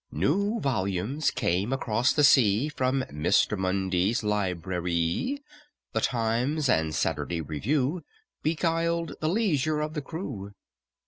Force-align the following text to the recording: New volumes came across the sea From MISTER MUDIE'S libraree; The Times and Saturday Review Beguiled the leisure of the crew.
New 0.11 0.59
volumes 0.59 1.29
came 1.29 1.71
across 1.71 2.11
the 2.11 2.23
sea 2.23 2.69
From 2.69 3.05
MISTER 3.11 3.55
MUDIE'S 3.55 4.23
libraree; 4.23 5.43
The 5.93 6.01
Times 6.01 6.67
and 6.67 6.95
Saturday 6.95 7.39
Review 7.41 8.01
Beguiled 8.41 9.13
the 9.21 9.29
leisure 9.29 9.79
of 9.79 9.93
the 9.93 10.01
crew. 10.01 10.53